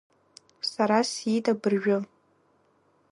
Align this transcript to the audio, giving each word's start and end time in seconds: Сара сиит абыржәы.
Сара 0.71 0.99
сиит 1.11 1.45
абыржәы. 1.51 1.97